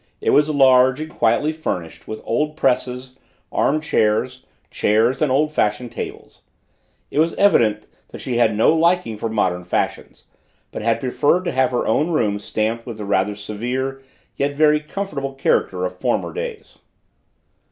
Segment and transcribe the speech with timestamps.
[0.19, 3.19] It was large, and quietly furnished with old presses,
[3.51, 6.41] arm chairs, chairs and old fashioned tables.
[7.11, 10.23] It was evident that she had had no liking for modern fashions,
[10.71, 14.01] but had preferred to have her own room stamped with the rather severe,
[14.35, 16.79] yet very comfortable character of former days.